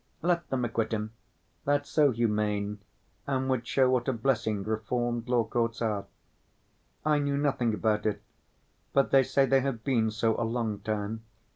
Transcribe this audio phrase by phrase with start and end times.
[0.23, 2.79] Let them acquit him—that's so humane,
[3.27, 6.07] and would show what a blessing reformed law courts are.
[7.05, 8.23] I knew nothing about it,
[8.93, 11.21] but they say they have been so a long time.